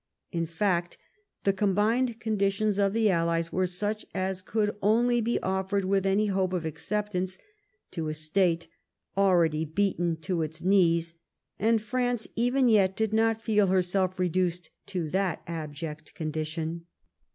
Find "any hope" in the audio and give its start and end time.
6.07-6.53